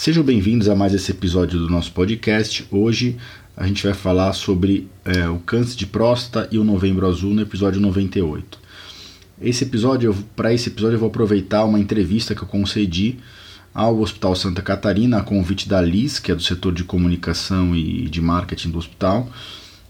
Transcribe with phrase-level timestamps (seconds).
[0.00, 2.64] Sejam bem-vindos a mais esse episódio do nosso podcast.
[2.70, 3.16] Hoje
[3.56, 7.42] a gente vai falar sobre é, o câncer de próstata e o novembro azul no
[7.42, 8.60] episódio 98.
[9.42, 13.16] Esse episódio, para esse episódio, eu vou aproveitar uma entrevista que eu concedi
[13.74, 18.08] ao Hospital Santa Catarina a convite da Liz, que é do setor de comunicação e
[18.08, 19.28] de marketing do hospital.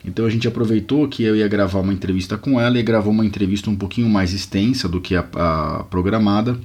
[0.02, 3.26] Então a gente aproveitou que eu ia gravar uma entrevista com ela e gravou uma
[3.26, 6.58] entrevista um pouquinho mais extensa do que a, a programada,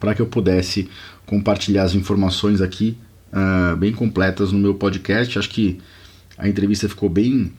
[0.00, 0.88] para que eu pudesse
[1.26, 2.96] compartilhar as informações aqui
[3.32, 5.38] uh, bem completas no meu podcast.
[5.38, 5.78] Acho que
[6.36, 7.52] a entrevista ficou bem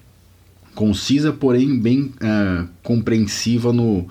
[0.73, 4.07] concisa, porém bem uh, compreensiva no,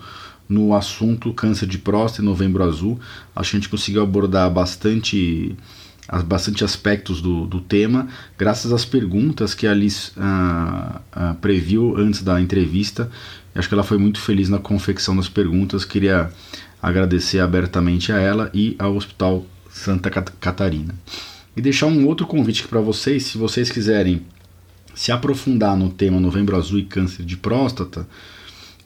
[0.47, 2.99] no assunto câncer de próstata e novembro azul.
[3.35, 5.55] Acho que a gente conseguiu abordar bastante
[6.25, 12.41] bastante aspectos do, do tema, graças às perguntas que a Alice uh, previu antes da
[12.41, 13.09] entrevista.
[13.55, 15.85] Acho que ela foi muito feliz na confecção das perguntas.
[15.85, 16.29] Queria
[16.81, 20.95] agradecer abertamente a ela e ao Hospital Santa Catarina.
[21.55, 24.21] E deixar um outro convite para vocês, se vocês quiserem
[24.93, 28.07] se aprofundar no tema Novembro Azul e câncer de próstata,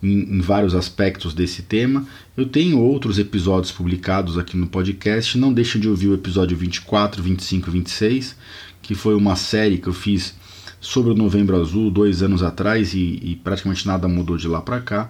[0.01, 2.05] em, em, vários aspectos desse tema.
[2.35, 5.37] Eu tenho outros episódios publicados aqui no podcast.
[5.37, 8.35] Não deixe de ouvir o episódio 24, 25 e 26,
[8.81, 10.35] que foi uma série que eu fiz
[10.79, 14.81] sobre o Novembro Azul dois anos atrás e, e praticamente nada mudou de lá para
[14.81, 15.09] cá.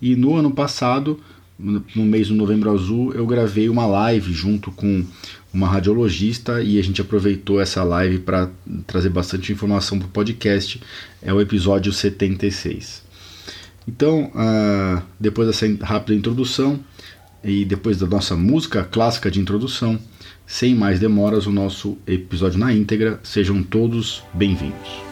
[0.00, 1.20] E no ano passado,
[1.62, 5.04] no mês do Novembro Azul, eu gravei uma live junto com
[5.54, 8.50] uma radiologista e a gente aproveitou essa live para
[8.86, 10.80] trazer bastante informação para o podcast.
[11.22, 13.02] É o episódio 76.
[13.86, 16.80] Então, uh, depois dessa rápida introdução
[17.44, 19.98] e depois da nossa música clássica de introdução,
[20.46, 23.20] sem mais demoras, o nosso episódio na íntegra.
[23.22, 25.11] Sejam todos bem-vindos.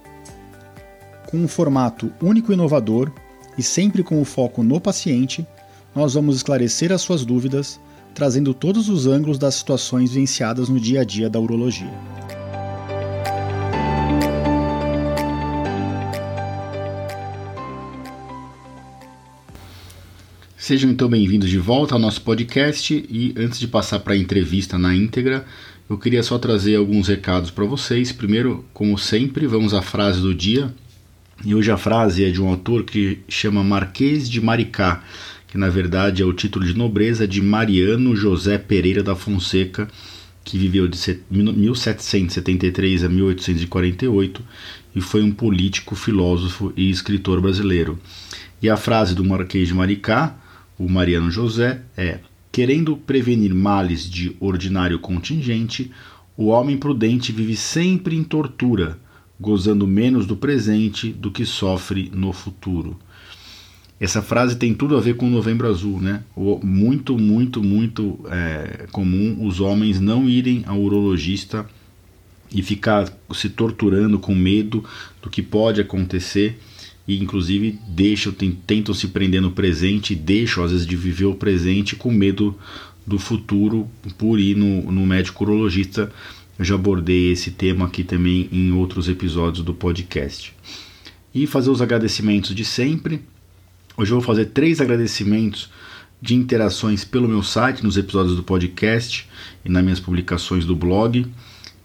[1.31, 3.09] com um formato único e inovador
[3.57, 5.47] e sempre com o foco no paciente,
[5.95, 7.79] nós vamos esclarecer as suas dúvidas,
[8.13, 11.91] trazendo todos os ângulos das situações vivenciadas no dia a dia da urologia.
[20.57, 24.77] Sejam então bem-vindos de volta ao nosso podcast e antes de passar para a entrevista
[24.77, 25.45] na íntegra,
[25.89, 28.11] eu queria só trazer alguns recados para vocês.
[28.11, 30.73] Primeiro, como sempre, vamos à frase do dia,
[31.43, 35.03] e hoje a frase é de um autor que chama Marquês de Maricá,
[35.47, 39.87] que na verdade é o título de nobreza de Mariano José Pereira da Fonseca,
[40.43, 40.97] que viveu de
[41.29, 44.43] 1773 a 1848
[44.95, 47.97] e foi um político, filósofo e escritor brasileiro.
[48.61, 50.35] E a frase do Marquês de Maricá,
[50.77, 52.19] o Mariano José, é:
[52.51, 55.91] Querendo prevenir males de ordinário contingente,
[56.37, 58.99] o homem prudente vive sempre em tortura
[59.41, 62.97] gozando menos do presente do que sofre no futuro.
[63.99, 66.23] Essa frase tem tudo a ver com o Novembro Azul, né?
[66.63, 71.67] Muito, muito, muito é, comum os homens não irem ao urologista
[72.53, 74.83] e ficar se torturando com medo
[75.21, 76.59] do que pode acontecer
[77.07, 78.33] e inclusive deixam,
[78.65, 82.55] tentam se prender no presente deixam às vezes de viver o presente com medo
[83.05, 86.11] do futuro por ir no, no médico urologista
[86.61, 90.55] eu já abordei esse tema aqui também em outros episódios do podcast.
[91.33, 93.23] E fazer os agradecimentos de sempre.
[93.97, 95.71] Hoje eu vou fazer três agradecimentos
[96.21, 99.27] de interações pelo meu site, nos episódios do podcast
[99.65, 101.25] e nas minhas publicações do blog.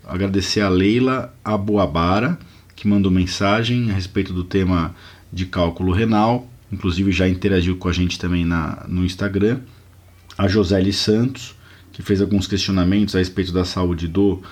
[0.05, 2.39] Agradecer a Leila Abuabara,
[2.75, 4.95] que mandou mensagem a respeito do tema
[5.33, 9.61] de cálculo renal, inclusive já interagiu com a gente também na, no Instagram.
[10.37, 11.55] A Josélie Santos,
[11.95, 14.43] que fez alguns questionamentos a respeito da saúde do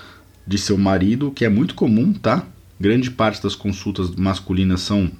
[0.46, 2.46] de seu marido, que é muito comum, tá?
[2.80, 5.10] Grande parte das consultas masculinas são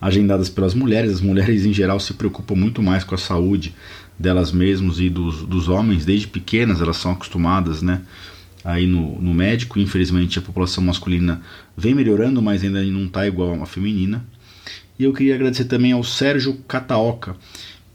[0.00, 1.12] agendadas pelas mulheres.
[1.12, 3.74] As mulheres, em geral, se preocupam muito mais com a saúde
[4.18, 6.04] delas mesmas e dos, dos homens.
[6.04, 8.02] Desde pequenas, elas são acostumadas, né?
[8.64, 11.42] Aí no, no médico, infelizmente, a população masculina
[11.76, 14.24] vem melhorando, mas ainda não está igual a feminina.
[14.98, 17.34] E eu queria agradecer também ao Sérgio Cataoca,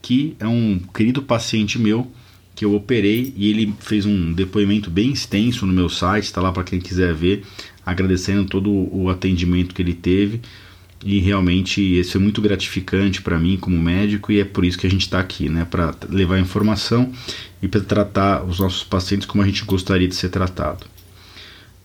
[0.02, 2.12] que é um querido paciente meu
[2.58, 6.52] que eu operei e ele fez um depoimento bem extenso no meu site, está lá
[6.52, 7.44] para quem quiser ver,
[7.86, 10.42] agradecendo todo o atendimento que ele teve.
[11.06, 14.88] E realmente isso foi muito gratificante para mim como médico e é por isso que
[14.88, 17.12] a gente está aqui, né, para levar informação
[17.62, 20.88] e para tratar os nossos pacientes como a gente gostaria de ser tratado.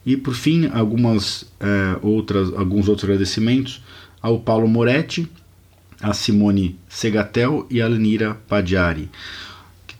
[0.07, 3.83] E por fim, algumas é, outras, alguns outros agradecimentos
[4.23, 5.29] ao Paulo Moretti,
[6.01, 9.11] a Simone Segatel e a Lenira Padiari,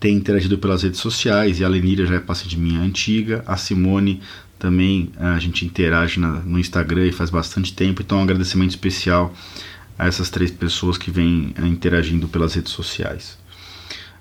[0.03, 4.19] tem interagido pelas redes sociais, e a Lenira já é paciente minha antiga, a Simone
[4.59, 9.33] também a gente interage na, no Instagram e faz bastante tempo, então um agradecimento especial
[9.97, 13.37] a essas três pessoas que vêm é, interagindo pelas redes sociais.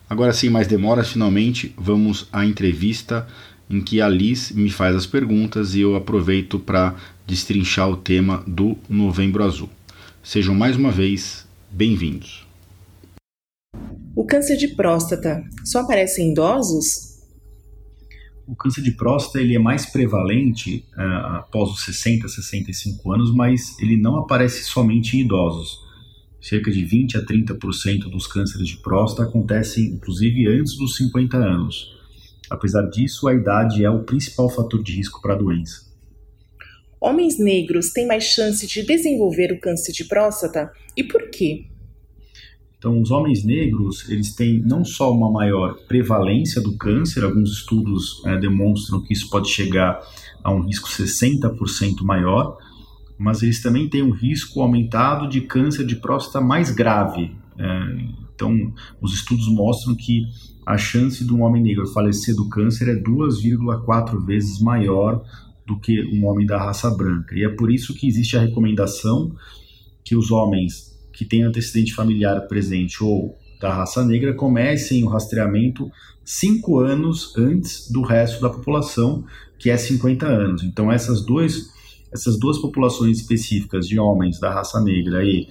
[0.09, 3.27] Agora, sem mais demoras, finalmente vamos à entrevista
[3.69, 6.95] em que a Liz me faz as perguntas e eu aproveito para
[7.27, 9.69] destrinchar o tema do Novembro Azul.
[10.23, 12.42] Sejam mais uma vez bem-vindos.
[14.15, 17.13] O câncer de próstata só aparece em idosos?
[18.47, 23.79] O câncer de próstata ele é mais prevalente uh, após os 60, 65 anos, mas
[23.79, 25.79] ele não aparece somente em idosos.
[26.43, 31.97] Cerca de 20 a 30% dos cânceres de próstata acontecem inclusive antes dos 50 anos.
[32.51, 35.91] Apesar disso, a idade é o principal fator de risco para a doença.
[37.01, 41.72] Homens negros têm mais chance de desenvolver o câncer de próstata e por quê?
[42.83, 48.21] Então, os homens negros, eles têm não só uma maior prevalência do câncer, alguns estudos
[48.27, 50.01] é, demonstram que isso pode chegar
[50.43, 52.59] a um risco 60% maior,
[53.17, 57.31] mas eles também têm um risco aumentado de câncer de próstata mais grave.
[57.57, 60.25] É, então, os estudos mostram que
[60.67, 65.23] a chance de um homem negro falecer do câncer é 2,4 vezes maior
[65.65, 67.37] do que um homem da raça branca.
[67.37, 69.31] E é por isso que existe a recomendação
[70.05, 75.91] que os homens que têm antecedente familiar presente ou da raça negra comecem o rastreamento
[76.25, 79.25] cinco anos antes do resto da população,
[79.59, 80.65] que é 50 anos.
[80.65, 81.71] Então essas duas,
[82.13, 85.49] essas duas populações específicas de homens da raça negra e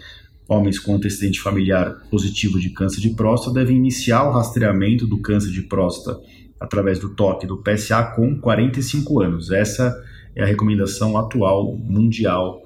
[0.48, 5.52] homens com antecedente familiar positivo de câncer de próstata devem iniciar o rastreamento do câncer
[5.52, 6.20] de próstata
[6.60, 9.52] através do toque do PSA com 45 anos.
[9.52, 9.96] Essa
[10.36, 12.62] é a recomendação atual mundial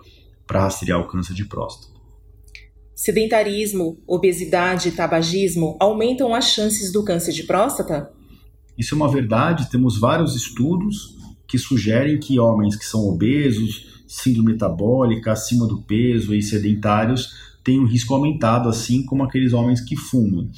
[0.47, 1.94] para rastrear o câncer de próstata.
[2.95, 8.09] Sedentarismo, obesidade e tabagismo aumentam as chances do câncer de próstata?
[8.77, 11.13] Isso é uma verdade, temos vários estudos
[11.45, 17.33] que sugerem que homens que são obesos, síndrome metabólica, acima do peso e sedentários
[17.65, 20.49] têm um risco aumentado, assim como aqueles homens que fumam.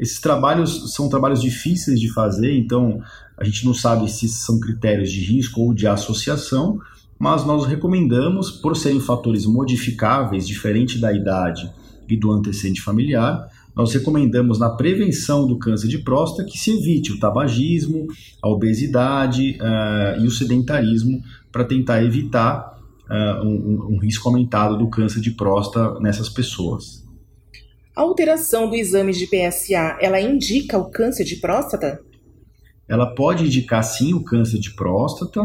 [0.00, 3.02] Esses trabalhos são trabalhos difíceis de fazer, então
[3.36, 6.80] a gente não sabe se são critérios de risco ou de associação,
[7.18, 11.70] mas nós recomendamos, por serem fatores modificáveis, diferente da idade
[12.12, 17.12] e do antecedente familiar, nós recomendamos na prevenção do câncer de próstata que se evite
[17.12, 18.06] o tabagismo,
[18.42, 22.78] a obesidade uh, e o sedentarismo para tentar evitar
[23.08, 27.02] uh, um, um risco aumentado do câncer de próstata nessas pessoas.
[27.96, 32.00] A alteração do exame de PSA, ela indica o câncer de próstata?
[32.92, 35.40] Ela pode indicar sim o câncer de próstata.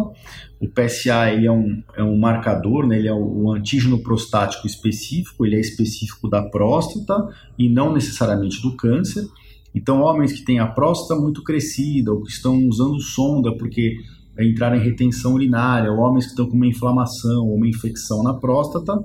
[0.60, 3.00] O PSA ele é, um, é um marcador, né?
[3.00, 8.76] ele é o, antígeno prostático específico, ele é específico da próstata e não necessariamente do
[8.76, 9.26] câncer.
[9.74, 13.96] Então, homens que têm a próstata muito crescida ou que estão usando sonda porque
[14.38, 18.34] entraram em retenção urinária, ou homens que estão com uma inflamação ou uma infecção na
[18.34, 19.02] próstata,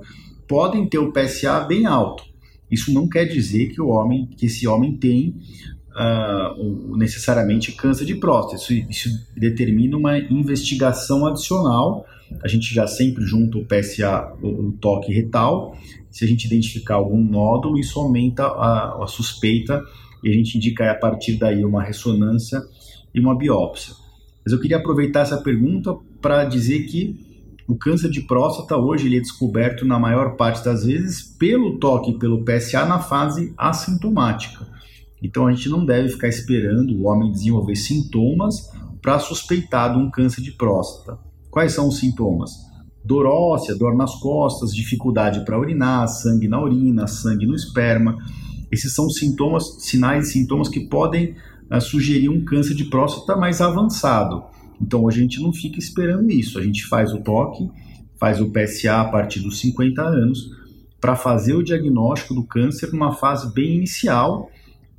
[0.49, 2.25] podem ter o PSA bem alto.
[2.69, 5.33] Isso não quer dizer que o homem, que esse homem tem
[5.95, 8.55] uh, necessariamente câncer de próstata.
[8.55, 12.05] Isso, isso determina uma investigação adicional.
[12.43, 15.77] A gente já sempre junta o PSA, o, o toque retal.
[16.11, 19.83] Se a gente identificar algum nódulo, isso aumenta a, a suspeita
[20.23, 22.61] e a gente indica a partir daí uma ressonância
[23.13, 23.93] e uma biópsia.
[24.45, 27.33] Mas eu queria aproveitar essa pergunta para dizer que
[27.67, 32.17] o câncer de próstata hoje ele é descoberto na maior parte das vezes pelo toque
[32.19, 34.72] pelo PSA na fase assintomática.
[35.23, 38.69] Então a gente não deve ficar esperando o homem desenvolver sintomas
[39.01, 41.17] para suspeitar de um câncer de próstata.
[41.49, 42.51] Quais são os sintomas?
[43.05, 48.17] Dor óssea, dor nas costas, dificuldade para urinar, sangue na urina, sangue no esperma.
[48.71, 51.35] Esses são sintomas, sinais e sintomas que podem
[51.71, 54.43] uh, sugerir um câncer de próstata mais avançado.
[54.81, 57.69] Então hoje a gente não fica esperando isso, a gente faz o toque,
[58.19, 60.49] faz o PSA a partir dos 50 anos
[60.99, 64.49] para fazer o diagnóstico do câncer numa fase bem inicial,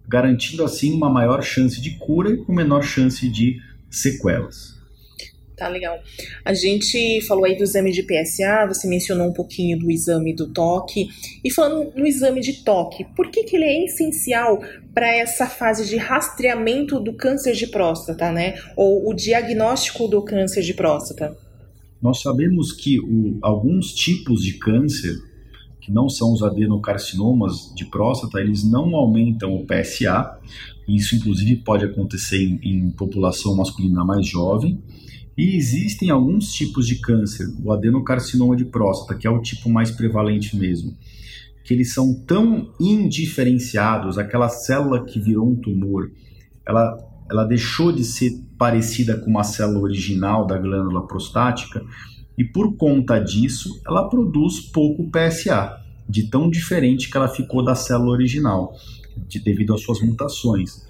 [0.06, 4.74] garantindo assim uma maior chance de cura e com menor chance de sequelas.
[5.56, 5.98] Tá, Tá legal.
[6.44, 10.52] A gente falou aí do exame de PSA, você mencionou um pouquinho do exame do
[10.52, 11.08] toque.
[11.44, 14.60] E falando no exame de toque, por que, que ele é essencial
[14.92, 18.54] para essa fase de rastreamento do câncer de próstata, né?
[18.76, 21.36] Ou o diagnóstico do câncer de próstata?
[22.02, 25.16] Nós sabemos que o, alguns tipos de câncer,
[25.84, 30.38] que não são os adenocarcinomas de próstata, eles não aumentam o PSA.
[30.88, 34.82] Isso, inclusive, pode acontecer em, em população masculina mais jovem
[35.36, 39.90] e existem alguns tipos de câncer, o adenocarcinoma de próstata, que é o tipo mais
[39.90, 40.96] prevalente mesmo,
[41.62, 46.10] que eles são tão indiferenciados, aquela célula que virou um tumor,
[46.66, 46.96] ela,
[47.30, 51.84] ela deixou de ser parecida com uma célula original da glândula prostática
[52.36, 57.74] e por conta disso ela produz pouco PSA, de tão diferente que ela ficou da
[57.74, 58.74] célula original,
[59.26, 60.86] de, devido às suas mutações.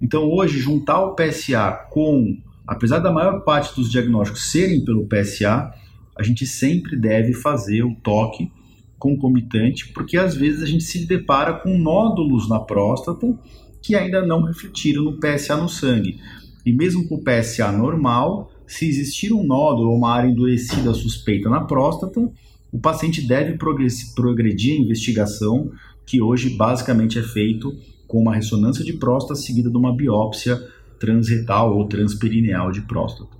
[0.00, 2.36] Então hoje juntar o PSA com
[2.66, 5.72] apesar da maior parte dos diagnósticos serem pelo PSA,
[6.16, 8.50] a gente sempre deve fazer o toque
[8.98, 13.26] concomitante, porque às vezes a gente se depara com nódulos na próstata
[13.82, 16.18] que ainda não refletiram no PSA no sangue.
[16.64, 21.48] E mesmo com o PSA normal, se existir um nódulo ou uma área endurecida suspeita
[21.48, 22.20] na próstata,
[22.72, 25.70] o paciente deve progredir a investigação,
[26.04, 27.72] que hoje basicamente é feito
[28.06, 30.60] com uma ressonância de próstata seguida de uma biópsia
[30.98, 33.36] transretal ou transperineal de próstata.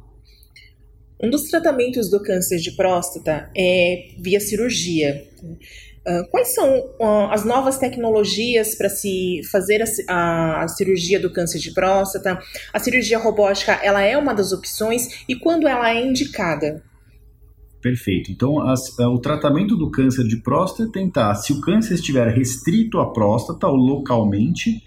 [1.23, 5.27] Um dos tratamentos do câncer de próstata é via cirurgia.
[6.07, 11.59] Uh, quais são uh, as novas tecnologias para se fazer a, a, cirurgia do câncer
[11.59, 12.39] de próstata?
[12.73, 16.83] A cirurgia robótica ela é uma das opções e quando ela é indicada?
[17.81, 18.31] Perfeito.
[18.31, 22.99] Então, as, o tratamento do câncer de próstata é tentar, se o câncer estiver restrito
[22.99, 24.83] à próstata ou localmente,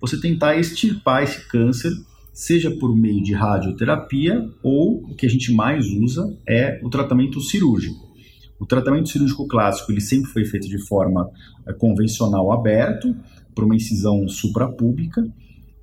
[0.00, 1.92] você tentar extirpar esse câncer
[2.32, 7.40] seja por meio de radioterapia ou o que a gente mais usa é o tratamento
[7.40, 8.09] cirúrgico.
[8.60, 11.30] O tratamento cirúrgico clássico ele sempre foi feito de forma
[11.66, 13.16] é, convencional aberto,
[13.54, 15.26] por uma incisão suprapúbica,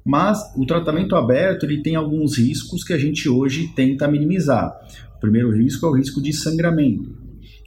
[0.06, 4.74] mas o tratamento aberto ele tem alguns riscos que a gente hoje tenta minimizar.
[5.18, 7.18] O primeiro risco é o risco de sangramento.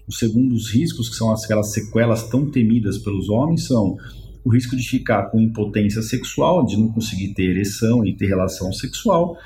[0.08, 3.96] Os segundos riscos, que são aquelas sequelas tão temidas pelos homens, são
[4.42, 8.72] o risco de ficar com impotência sexual, de não conseguir ter ereção e ter relação
[8.72, 9.36] sexual,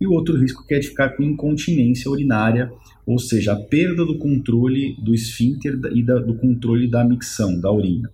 [0.00, 2.70] e o outro risco que é de ficar com incontinência urinária,
[3.04, 7.70] ou seja, a perda do controle do esfíncter e da, do controle da micção, da
[7.70, 8.10] urina.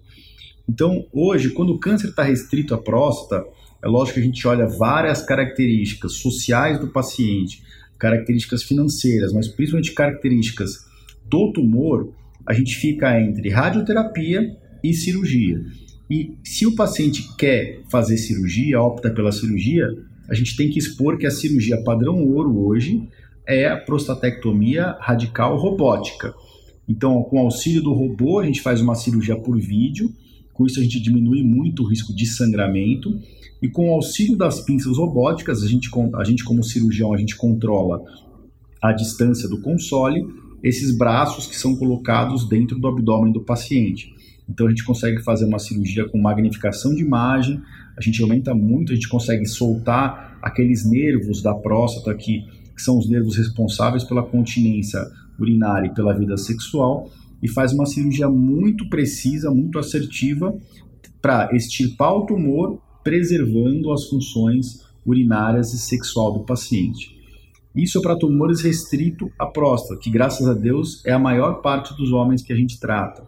[0.68, 3.44] Então, hoje, quando o câncer está restrito à próstata,
[3.82, 7.62] é lógico que a gente olha várias características sociais do paciente,
[7.98, 10.86] características financeiras, mas principalmente características
[11.28, 12.12] do tumor,
[12.46, 15.64] a gente fica entre radioterapia e cirurgia.
[16.10, 19.86] E se o paciente quer fazer cirurgia, opta pela cirurgia,
[20.28, 23.08] a gente tem que expor que a cirurgia padrão ouro hoje
[23.48, 26.34] é a prostatectomia radical robótica.
[26.86, 30.12] Então, com auxílio do robô, a gente faz uma cirurgia por vídeo,
[30.52, 33.18] com isso a gente diminui muito o risco de sangramento,
[33.62, 38.02] e com auxílio das pinças robóticas, a gente, a gente como cirurgião, a gente controla
[38.82, 40.24] a distância do console,
[40.62, 44.12] esses braços que são colocados dentro do abdômen do paciente.
[44.48, 47.60] Então a gente consegue fazer uma cirurgia com magnificação de imagem,
[47.96, 52.44] a gente aumenta muito, a gente consegue soltar aqueles nervos da próstata que,
[52.78, 55.04] que são os nervos responsáveis pela continência
[55.36, 57.10] urinária e pela vida sexual,
[57.42, 60.56] e faz uma cirurgia muito precisa, muito assertiva
[61.20, 67.18] para extirpar o tumor, preservando as funções urinárias e sexual do paciente.
[67.74, 71.96] Isso é para tumores restrito à próstata, que graças a Deus é a maior parte
[71.96, 73.26] dos homens que a gente trata.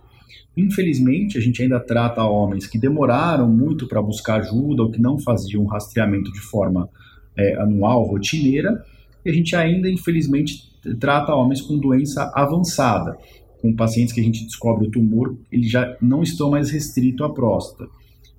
[0.57, 5.19] Infelizmente, a gente ainda trata homens que demoraram muito para buscar ajuda ou que não
[5.19, 6.89] faziam rastreamento de forma
[7.37, 8.85] é, anual, rotineira,
[9.25, 13.17] e a gente ainda, infelizmente, trata homens com doença avançada,
[13.61, 17.33] com pacientes que a gente descobre o tumor, eles já não estão mais restrito à
[17.33, 17.91] próstata.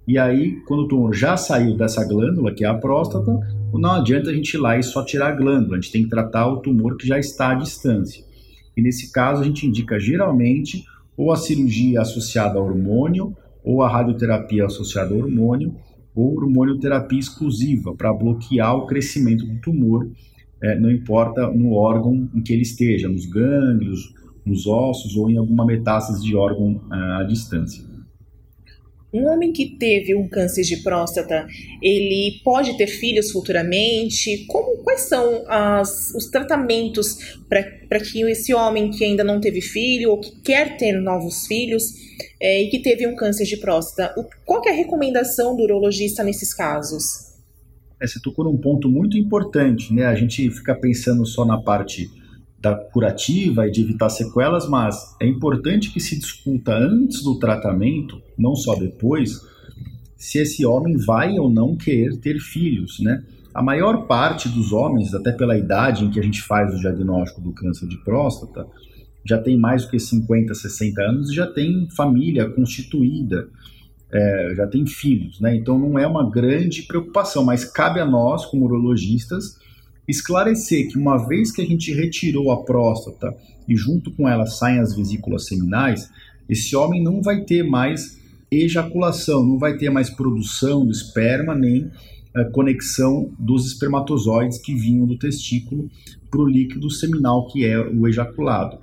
[0.07, 3.39] E aí, quando o tumor já saiu dessa glândula, que é a próstata,
[3.71, 6.09] não adianta a gente ir lá e só tirar a glândula, a gente tem que
[6.09, 8.23] tratar o tumor que já está à distância.
[8.75, 10.83] E nesse caso, a gente indica geralmente
[11.15, 15.75] ou a cirurgia associada ao hormônio, ou a radioterapia associada ao hormônio,
[16.15, 20.09] ou hormonioterapia exclusiva para bloquear o crescimento do tumor,
[20.63, 24.13] é, não importa no órgão em que ele esteja, nos gânglios,
[24.45, 27.91] nos ossos ou em alguma metástase de órgão ah, à distância.
[29.13, 31.45] Um homem que teve um câncer de próstata,
[31.81, 34.45] ele pode ter filhos futuramente?
[34.47, 40.11] Como, quais são as, os tratamentos para que esse homem que ainda não teve filho
[40.11, 41.83] ou que quer ter novos filhos
[42.39, 46.23] é, e que teve um câncer de próstata, o, qual é a recomendação do urologista
[46.23, 47.30] nesses casos?
[48.01, 50.05] É, você tocou num ponto muito importante, né?
[50.05, 52.09] A gente fica pensando só na parte
[52.59, 58.21] da curativa e de evitar sequelas, mas é importante que se discuta antes do tratamento,
[58.37, 59.41] não só depois,
[60.15, 63.23] se esse homem vai ou não querer ter filhos, né?
[63.53, 67.41] A maior parte dos homens, até pela idade em que a gente faz o diagnóstico
[67.41, 68.65] do câncer de próstata,
[69.25, 73.47] já tem mais do que 50, 60 anos e já tem família constituída,
[74.13, 75.55] é, já tem filhos, né?
[75.55, 79.57] Então não é uma grande preocupação, mas cabe a nós, como urologistas,
[80.07, 83.35] esclarecer que uma vez que a gente retirou a próstata
[83.67, 86.09] e junto com ela saem as vesículas seminais,
[86.49, 88.19] esse homem não vai ter mais
[88.51, 91.89] ejaculação, não vai ter mais produção do esperma nem
[92.35, 95.89] a conexão dos espermatozoides que vinham do testículo
[96.29, 98.77] para o líquido seminal que é o ejaculado.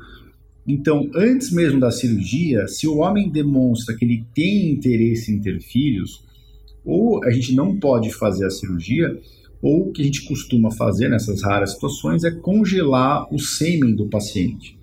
[0.68, 5.60] Então, antes mesmo da cirurgia, se o homem demonstra que ele tem interesse em ter
[5.60, 6.22] filhos,
[6.84, 9.18] ou a gente não pode fazer a cirurgia,
[9.62, 14.08] ou o que a gente costuma fazer nessas raras situações é congelar o sêmen do
[14.08, 14.78] paciente.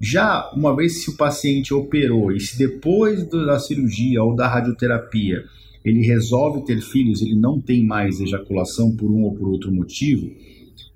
[0.00, 5.44] Já uma vez que o paciente operou e se depois da cirurgia ou da radioterapia
[5.84, 10.30] ele resolve ter filhos, ele não tem mais ejaculação por um ou por outro motivo,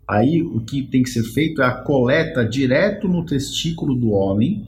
[0.06, 4.66] aí o que tem que ser feito é a coleta direto no testículo do homem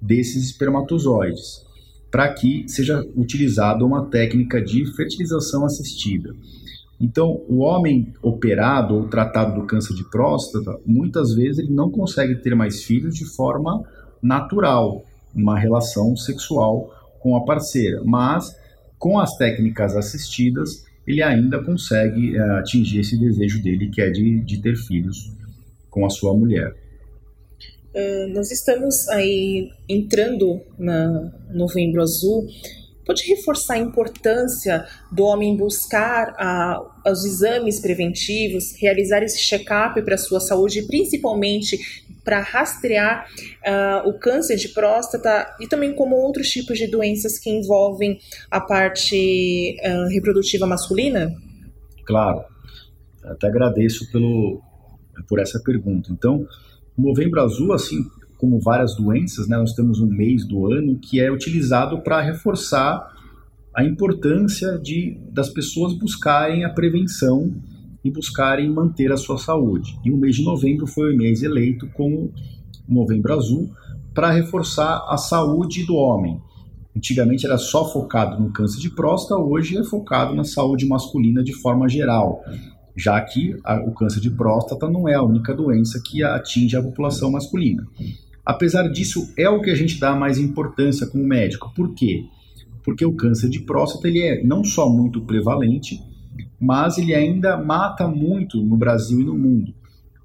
[0.00, 1.64] desses espermatozoides,
[2.10, 6.34] para que seja utilizada uma técnica de fertilização assistida.
[7.00, 12.36] Então, o homem operado ou tratado do câncer de próstata, muitas vezes ele não consegue
[12.36, 13.82] ter mais filhos de forma
[14.22, 18.54] natural, uma relação sexual com a parceira, mas
[18.98, 24.40] com as técnicas assistidas, ele ainda consegue uh, atingir esse desejo dele, que é de,
[24.40, 25.32] de ter filhos
[25.90, 26.74] com a sua mulher.
[27.94, 32.46] Uh, nós estamos aí entrando na Novembro Azul.
[33.04, 36.36] Pode reforçar a importância do homem buscar
[37.04, 41.76] os exames preventivos, realizar esse check-up para a sua saúde, principalmente
[42.24, 43.26] para rastrear
[43.66, 48.18] uh, o câncer de próstata e também como outros tipos de doenças que envolvem
[48.50, 51.32] a parte uh, reprodutiva masculina?
[52.04, 52.44] Claro.
[53.24, 54.60] Até agradeço pelo,
[55.28, 56.10] por essa pergunta.
[56.12, 56.46] Então,
[56.96, 58.04] o Novembro Azul, assim
[58.38, 63.08] como várias doenças, né, nós temos um mês do ano que é utilizado para reforçar
[63.74, 67.54] a importância de, das pessoas buscarem a prevenção
[68.04, 69.98] e buscarem manter a sua saúde.
[70.04, 72.32] E o mês de novembro foi o mês eleito como
[72.88, 73.70] Novembro Azul
[74.14, 76.40] para reforçar a saúde do homem.
[76.94, 81.54] Antigamente era só focado no câncer de próstata, hoje é focado na saúde masculina de
[81.54, 82.42] forma geral,
[82.94, 86.82] já que a, o câncer de próstata não é a única doença que atinge a
[86.82, 87.86] população masculina.
[88.44, 91.72] Apesar disso, é o que a gente dá mais importância como médico.
[91.74, 92.24] Por quê?
[92.84, 96.02] Porque o câncer de próstata ele é não só muito prevalente,
[96.60, 99.74] mas ele ainda mata muito no Brasil e no mundo.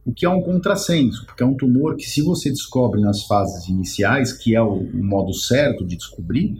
[0.06, 3.68] O que é um contrassenso, porque é um tumor que, se você descobre nas fases
[3.68, 6.56] iniciais, que é o, o modo certo de descobrir,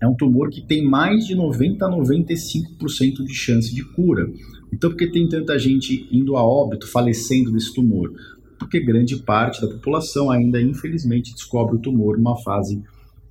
[0.00, 4.28] é um tumor que tem mais de 90 a 95% de chance de cura.
[4.72, 8.12] Então, por que tem tanta gente indo a óbito, falecendo desse tumor?
[8.58, 12.82] Porque grande parte da população ainda, infelizmente, descobre o tumor numa fase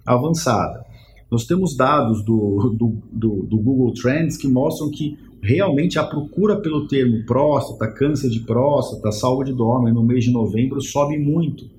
[0.05, 0.85] avançada.
[1.31, 6.59] Nós temos dados do, do, do, do Google Trends que mostram que realmente a procura
[6.59, 11.69] pelo termo próstata, câncer de próstata, saúde do homem no mês de novembro sobe muito.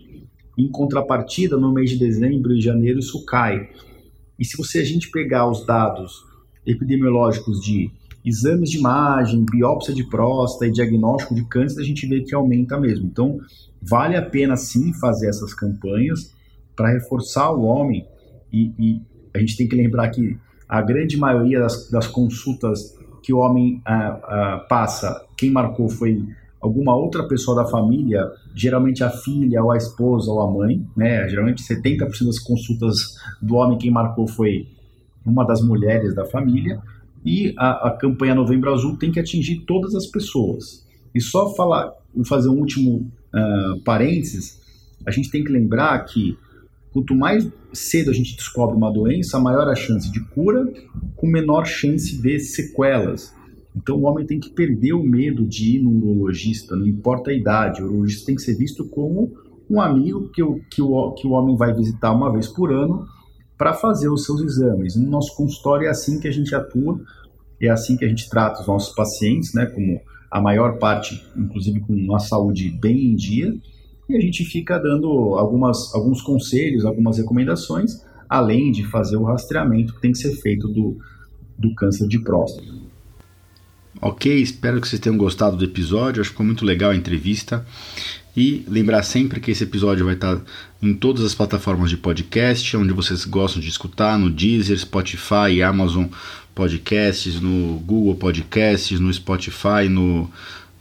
[0.57, 3.69] Em contrapartida, no mês de dezembro e janeiro isso cai.
[4.38, 6.25] E se você a gente pegar os dados
[6.67, 7.91] epidemiológicos de
[8.25, 12.81] exames de imagem, biópsia de próstata e diagnóstico de câncer, a gente vê que aumenta
[12.81, 13.07] mesmo.
[13.07, 13.38] Então,
[13.83, 16.33] vale a pena sim fazer essas campanhas
[16.75, 18.07] para reforçar o homem
[18.53, 19.01] e, e,
[19.35, 20.37] a gente tem que lembrar que
[20.68, 26.25] a grande maioria das, das consultas que o homem ah, ah, passa, quem marcou foi
[26.61, 31.29] alguma outra pessoa da família, geralmente a filha ou a esposa ou a mãe, né?
[31.29, 34.68] Geralmente 70% das consultas do homem quem marcou foi
[35.27, 36.81] uma das mulheres da família
[37.25, 40.87] e a, a campanha Novembro Azul tem que atingir todas as pessoas.
[41.14, 41.92] E só falar,
[42.25, 44.61] fazer um último uh, parênteses,
[45.07, 46.37] a gente tem que lembrar que
[46.93, 50.71] Quanto mais cedo a gente descobre uma doença, maior a chance de cura,
[51.17, 53.35] com menor chance de sequelas.
[53.75, 57.35] Então o homem tem que perder o medo de ir no urologista, não importa a
[57.35, 57.83] idade.
[57.83, 59.33] O urologista tem que ser visto como
[59.71, 63.07] um amigo que o, que o, que o homem vai visitar uma vez por ano
[63.57, 64.95] para fazer os seus exames.
[64.97, 67.01] No nosso consultório é assim que a gente atua,
[67.59, 69.99] é assim que a gente trata os nossos pacientes, né, como
[70.31, 73.55] a maior parte, inclusive com uma saúde bem em dia
[74.12, 79.94] e a gente fica dando algumas, alguns conselhos, algumas recomendações, além de fazer o rastreamento
[79.94, 80.98] que tem que ser feito do,
[81.59, 82.68] do câncer de próstata.
[84.01, 87.64] Ok, espero que vocês tenham gostado do episódio, acho que ficou muito legal a entrevista.
[88.35, 90.40] E lembrar sempre que esse episódio vai estar
[90.81, 96.07] em todas as plataformas de podcast, onde vocês gostam de escutar, no Deezer, Spotify, Amazon
[96.55, 100.31] Podcasts, no Google Podcasts, no Spotify, no,